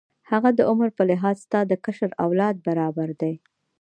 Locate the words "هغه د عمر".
0.31-0.89